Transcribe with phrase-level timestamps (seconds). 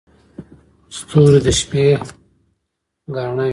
[0.97, 1.85] •ستوري د شپې
[3.15, 3.49] ګاڼه وي.